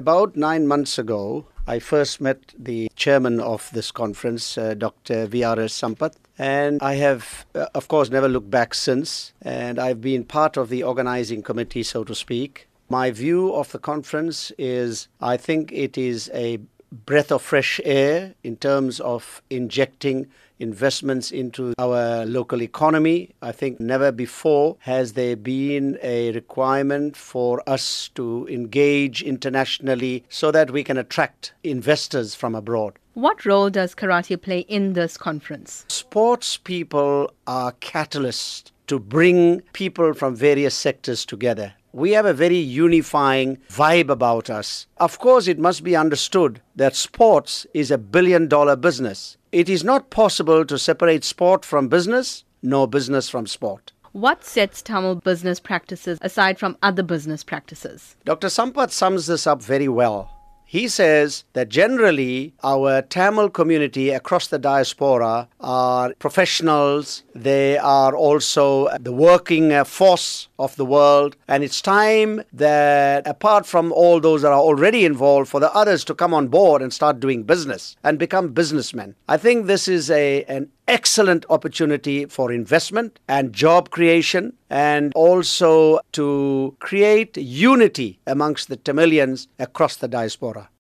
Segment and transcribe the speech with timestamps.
[0.00, 5.26] About nine months ago, I first met the chairman of this conference, uh, Dr.
[5.26, 5.78] V.R.S.
[5.78, 9.34] Sampath, and I have, uh, of course, never looked back since.
[9.42, 12.66] And I've been part of the organizing committee, so to speak.
[12.88, 16.60] My view of the conference is I think it is a
[16.92, 20.26] breath of fresh air in terms of injecting
[20.58, 23.30] investments into our local economy.
[23.42, 30.50] I think never before has there been a requirement for us to engage internationally so
[30.50, 32.98] that we can attract investors from abroad.
[33.14, 35.84] What role does karate play in this conference?
[35.88, 41.72] Sports people are catalysts to bring people from various sectors together.
[41.92, 44.86] We have a very unifying vibe about us.
[44.98, 49.36] Of course, it must be understood that sports is a billion dollar business.
[49.50, 53.92] It is not possible to separate sport from business, nor business from sport.
[54.12, 58.16] What sets Tamil business practices aside from other business practices?
[58.24, 58.48] Dr.
[58.48, 60.39] Sampath sums this up very well.
[60.70, 68.88] He says that generally our Tamil community across the diaspora are professionals, they are also
[68.98, 74.42] the working uh, force of the world, and it's time that apart from all those
[74.42, 77.96] that are already involved, for the others to come on board and start doing business
[78.04, 79.16] and become businessmen.
[79.26, 86.00] I think this is a, an excellent opportunity for investment and job creation and also
[86.10, 90.70] to create unity amongst the Tamilians across the diaspora.